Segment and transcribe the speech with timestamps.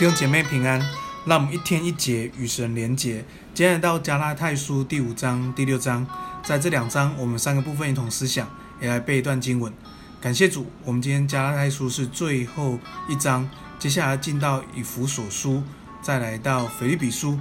[0.00, 0.80] 弟兄姐妹平安，
[1.26, 3.22] 让我们一天一节与神连结。
[3.52, 6.06] 今天来到加拉太书第五章、第六章，
[6.42, 8.48] 在这两章我们三个部分一同思想，
[8.80, 9.70] 也来背一段经文。
[10.18, 12.78] 感谢主，我们今天加拉太书是最后
[13.10, 13.46] 一章，
[13.78, 15.62] 接下来进到以弗所书，
[16.00, 17.38] 再来到腓立比书。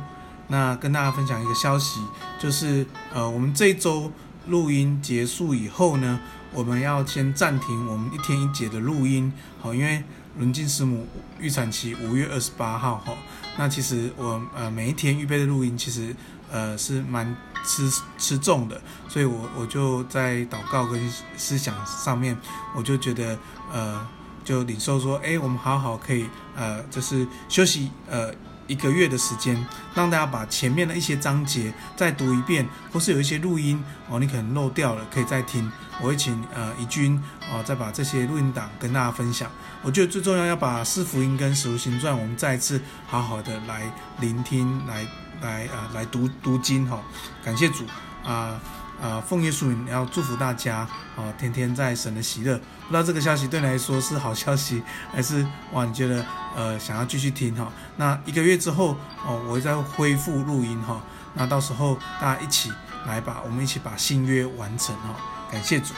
[0.49, 2.01] 那跟大家分享一个消息，
[2.37, 4.11] 就是呃，我们这一周
[4.47, 6.19] 录音结束以后呢，
[6.51, 9.31] 我们要先暂停我们一天一节的录音，
[9.61, 10.03] 好，因为。
[10.37, 11.07] 轮进师母
[11.39, 13.13] 预产期五月二十八号哈，
[13.57, 16.15] 那其实我呃每一天预备的录音其实
[16.51, 22.37] 呃是蛮吃吃重的，所以我我就在祷告跟思想上面，
[22.75, 23.37] 我就觉得
[23.71, 24.07] 呃
[24.43, 26.25] 就领受说，哎，我们好好可以
[26.55, 28.33] 呃就是休息呃。
[28.69, 29.57] 一个月的时间，
[29.93, 35.69] 让大家把前面的一些章节再读一遍，或是有一些录音哦，你可能漏掉了，可以再听。
[35.99, 39.51] 我会请呃怡君哦，再把这些录音档跟大家分享。
[39.81, 45.05] 我觉得最重要要把四福音跟使徒行传，我们再一次好好的来聆听，来
[45.41, 47.01] 来啊、呃、来读读经哈、
[47.43, 47.83] 感谢主
[48.23, 48.57] 啊。
[49.01, 52.57] 呃，奉耶稣名要祝福大家，哦，天天在神的喜乐。
[52.57, 54.83] 不知道这个消息对你来说是好消息，
[55.13, 57.71] 还是哇，你觉得呃想要继续听哈？
[57.95, 61.01] 那一个月之后哦，我会再恢复录音哈。
[61.33, 62.73] 那到时候大家一起
[63.05, 65.15] 来吧，我们一起把新约完成哈。
[65.51, 65.93] 感谢主。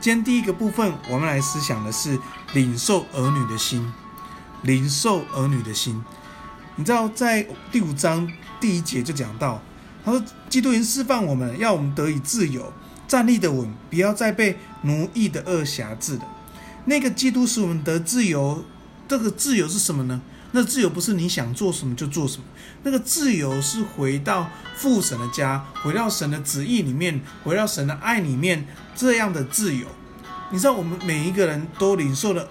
[0.00, 2.18] 今天第一个部分，我们来思想的是
[2.54, 3.92] 领受儿女的心，
[4.62, 6.02] 领受儿女的心。
[6.76, 8.26] 你知道在第五章
[8.60, 9.60] 第一节就讲到。
[10.06, 12.72] 他说：“基督已经释放我们，要我们得以自由，
[13.08, 16.22] 站立的稳，不要再被奴役的恶挟制了。
[16.84, 18.64] 那个基督使我们得自由，
[19.08, 20.22] 这个自由是什么呢？
[20.52, 22.44] 那自由不是你想做什么就做什么，
[22.84, 29.88] 那个自由是回到父神的家，回到神的旨意里面，回到神的爱里面，这样的自由。
[30.52, 32.48] 你知道，我们每一个人都领受了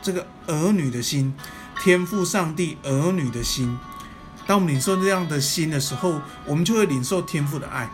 [0.00, 1.34] 这个儿女的心，
[1.82, 3.76] 天父上帝儿女的心。”
[4.50, 7.88] 当我们领受这样的心的时候，我们就会领受天父的爱。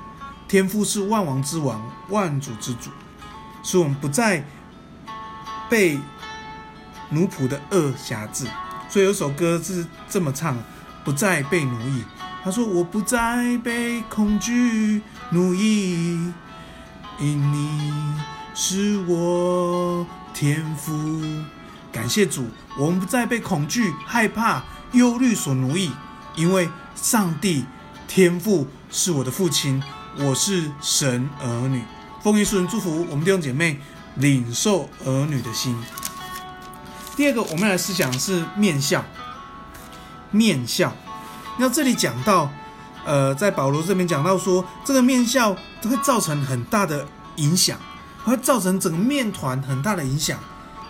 [0.49, 2.89] 天父是万王之王，万主之主，
[3.63, 4.43] 所以我们不再
[5.69, 6.01] 被
[7.11, 8.47] 奴仆的轭挟制。
[8.89, 10.57] 所以有首歌是这么唱：
[11.05, 12.03] 不再被奴役。
[12.43, 15.03] 他说：“我不再被恐惧
[15.33, 16.33] 奴役，
[17.19, 18.15] 因你
[18.55, 21.23] 是我天父。”
[21.93, 22.47] 感谢主，
[22.79, 25.91] 我们不再被恐惧、害怕、忧虑所奴役。
[26.37, 27.65] 因为上帝
[28.07, 29.83] 天父是我的父亲，
[30.19, 31.83] 我是神儿女。
[32.23, 33.81] 奉耶稣人祝福我们弟兄姐妹
[34.17, 35.75] 领受儿女的心。
[37.17, 39.03] 第二个，我们来思想是面相。
[40.31, 40.93] 面相，
[41.59, 42.51] 那这里讲到，
[43.07, 47.79] 呃，在保罗这边讲到说，这个面笑会造成很大的影响，
[48.25, 50.39] 会造成整个面团很大的影响。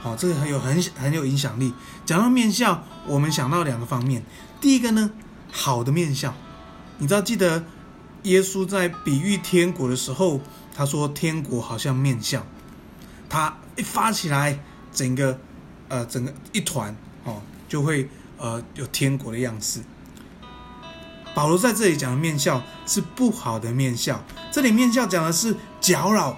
[0.02, 1.72] 好、这个很有很很有影响力。
[2.04, 4.24] 讲到面相，我们想到两个方面。
[4.60, 5.10] 第一个呢，
[5.50, 6.34] 好的面相，
[6.98, 7.64] 你知道，记得
[8.24, 10.40] 耶稣在比喻天国的时候，
[10.74, 12.44] 他说天国好像面相，
[13.28, 14.58] 他一发起来，
[14.92, 15.38] 整个
[15.88, 18.08] 呃整个一团哦，就会
[18.38, 19.80] 呃有天国的样式。
[21.34, 26.36] 保罗在这里讲的面相是不好的面相，这里面相讲的是搅扰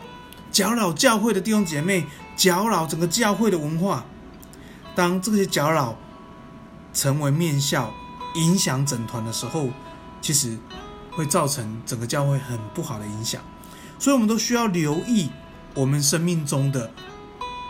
[0.50, 2.04] 搅扰教会的弟兄姐妹，
[2.36, 4.04] 搅扰整个教会的文化。
[4.94, 5.96] 当这些搅扰
[6.92, 7.94] 成为面笑。
[8.34, 9.68] 影响整团的时候，
[10.20, 10.56] 其实
[11.10, 13.42] 会造成整个教会很不好的影响，
[13.98, 15.30] 所以我们都需要留意
[15.74, 16.90] 我们生命中的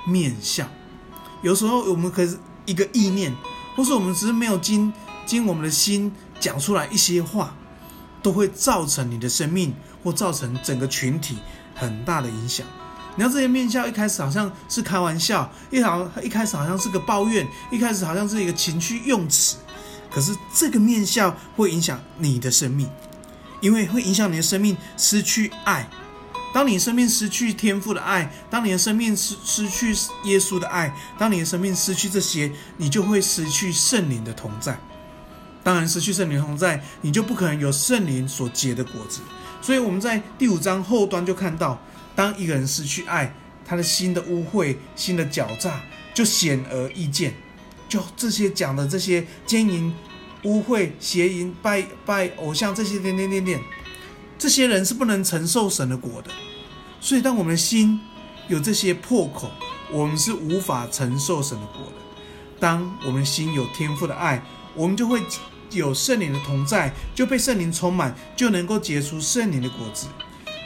[0.06, 0.68] 面相。
[1.42, 2.36] 有时候我们可以
[2.66, 3.34] 一个意念，
[3.76, 4.92] 或是我们只是没有经
[5.24, 7.54] 经我们的心讲出来一些话，
[8.22, 11.38] 都会造成你的生命或造成整个群体
[11.74, 12.66] 很大的影响。
[13.14, 19.56] 你看这些面相一开始好像是开玩笑，一好一开始好像是个抱怨，一开始好像是一个情绪用词。
[20.18, 22.90] 可是这个面相会影响你的生命，
[23.60, 25.88] 因为会影响你的生命失去爱。
[26.52, 29.94] 当你生命失去天赋的爱，当你的生命失失去
[30.24, 34.76] 耶稣的爱，当你的生命失去这些，你就会失去圣灵的同在。
[35.62, 39.20] 当然，失去圣灵的同在，你就不可能有圣灵所结的果子。
[39.62, 41.80] 所以我们在第五章后端就看到，
[42.16, 43.32] 当一个人失去爱，
[43.64, 45.80] 他的心的污秽、心的狡诈
[46.12, 47.34] 就显而易见。
[47.88, 49.90] 就这些讲的这些奸淫、
[50.44, 53.60] 污秽、邪淫、拜拜偶像这些点点点点，
[54.38, 56.30] 这些人是不能承受神的果的。
[57.00, 58.00] 所以，当我们的心
[58.48, 59.50] 有这些破口，
[59.90, 61.92] 我们是无法承受神的果的。
[62.60, 64.42] 当我们心有天赋的爱，
[64.74, 65.22] 我们就会
[65.70, 70.06] 有圣灵的同在，就被圣灵充满，就能够结出圣灵的果子。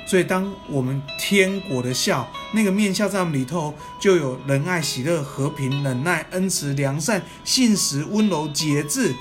[0.07, 9.15] 所以当我们天国的笑那个面笑在我们里头，就有仁爱、喜乐、和平、忍耐、恩慈、良善、信实、温柔、节制，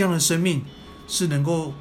[0.00, 0.64] 这样的生命
[1.06, 1.74] 是能够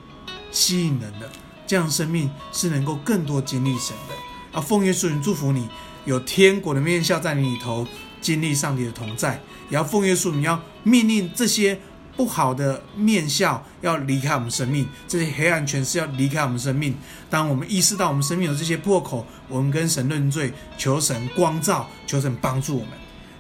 [0.51, 1.31] 吸引人的，
[1.65, 4.59] 这样的生命是能够更多经历神的。
[4.59, 5.69] 啊，奉耶稣名祝福你，
[6.03, 7.87] 有天国的面笑在你里头，
[8.19, 9.41] 经历上帝的同在。
[9.69, 11.79] 也要奉耶稣名，要命令这些
[12.17, 16.93] 不好的面笑要离开我们生命，这些黑暗权势要离开我们生命。
[17.29, 22.89] 当我们意识到我们生命有这些破口，我们跟神认罪，求神光照，求神帮助我们。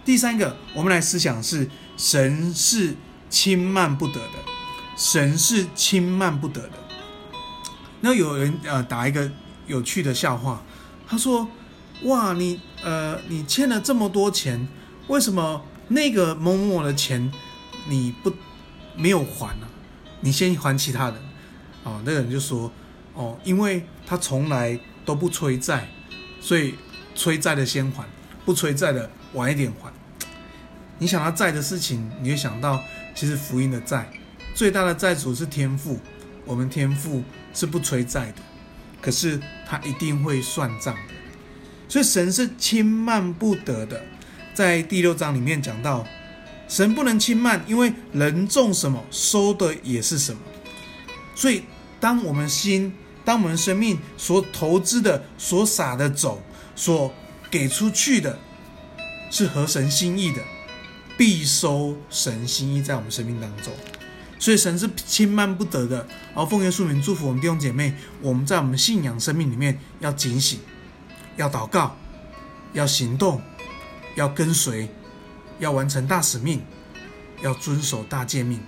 [0.05, 2.95] 第三个，我们来思想是神是
[3.29, 4.48] 轻慢不得的，
[4.99, 6.73] 神是轻慢不得的。
[8.01, 9.31] 那有人呃打一个
[9.65, 10.61] 有趣的笑话。
[11.07, 11.47] 他说
[12.03, 14.67] ：“哇，你呃，你欠了这么多钱，
[15.07, 17.31] 为什么那个某某的钱
[17.87, 18.31] 你不
[18.95, 19.67] 没有还呢？
[20.19, 21.15] 你先还其他人。”
[21.83, 22.69] 哦，那个人就说
[23.15, 25.89] ：“哦，因为他从来都不催债，
[26.41, 26.75] 所以
[27.15, 28.03] 催债的先还，
[28.45, 29.89] 不催债的晚一点还。”
[30.99, 32.83] 你想到债的事情，你会想到
[33.15, 34.11] 其实福音的债
[34.59, 35.97] 最大的债主是天父，
[36.43, 37.23] 我们天父
[37.53, 38.41] 是不催债的。
[38.99, 41.13] 可是他一定会算账的，
[41.87, 44.03] 所以神是轻慢不得的。
[44.53, 46.05] 在第六章里面讲到，
[46.67, 50.41] 神不能轻慢，因为人种什么，收的也是什么。
[51.33, 51.63] 所以，
[52.01, 56.37] 当我们心，当我们生命所投资的、所撒的种、
[56.75, 57.13] 所
[57.49, 58.37] 给出去的，
[59.31, 60.41] 是合神心意的，
[61.17, 63.71] 必收神心意在我们生命当中。
[64.39, 70.61] 所以神是轻慢不得的，而奉耶稣名祝福我们弟兄姐妹，我们在我们信仰生命里面要警醒，
[71.35, 71.97] 要祷告，
[72.71, 73.41] 要行动，
[74.15, 74.89] 要跟随，
[75.59, 76.61] 要完成大使命，
[77.43, 78.61] 要遵守大诫命。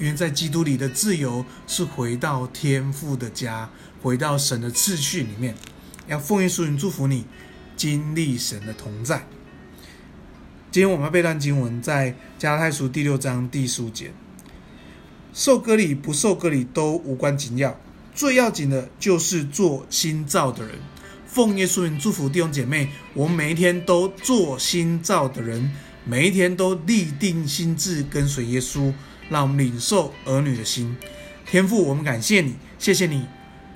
[0.00, 3.70] 因为在基督里的自由是回到天父的家，
[4.02, 5.54] 回到神的次序里面。
[6.08, 7.24] 要奉耶稣名祝福你，
[7.76, 9.26] 经历神的同在。
[10.70, 14.12] 今天我们要背段经文在加太书第六章第十五节。
[15.38, 17.78] 受割礼不受割礼都无关紧要，
[18.12, 20.74] 最要紧的就是做新造的人。
[21.28, 25.70] 奉耶稣名祝福弟兄姐妹，我们每一天都做新造的人，
[26.04, 28.92] 每一天都立定心智跟随耶稣，
[29.30, 30.96] 让我们领受儿女的心。
[31.46, 33.24] 天父，我们感谢你，谢谢你，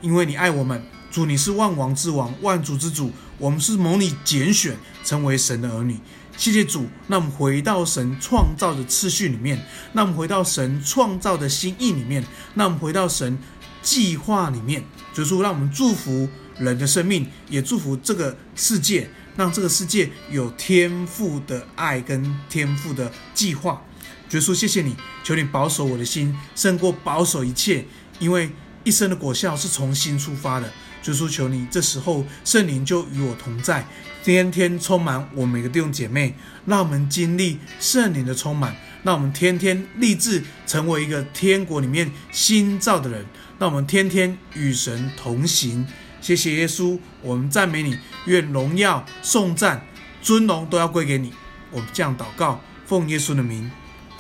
[0.01, 0.83] 因为你爱我们。
[1.13, 5.99] 主，你是万王之王，万主之主，我们是蒙你拣选，成为神的儿女。
[6.39, 9.63] 谢谢主，那我们回到神创造的次序里面，
[9.93, 12.25] 那我们回到神创造的心意里面，
[12.55, 13.39] 那我们回到神
[13.83, 14.83] 计划里面，
[15.13, 16.27] 就是让我们祝福
[16.57, 23.83] 人的生命，也祝福这个世界，让这个世界有天赋的爱跟天赋的计划。
[24.31, 27.85] 耶稣，谢谢你，求你保守我的心，胜过保守一切，
[28.19, 28.51] 因为
[28.83, 30.73] 一生的果效是从心出发的。
[31.05, 33.87] 耶稣，求你，这时候圣灵就与我同在。
[34.23, 36.35] 天天充满我每个弟兄姐妹，
[36.65, 43.27] 让我们经历圣灵的充满，让我们天天立志成为一个天国里面新造的人，
[43.59, 45.85] 让我们天天与神同行。
[46.21, 49.85] 谢谢耶稣，我们赞美你，愿荣耀、颂赞、
[50.23, 51.33] 尊荣都要归给你。
[51.73, 53.69] 我们这样祷告，奉耶稣的名，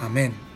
[0.00, 0.51] 阿门。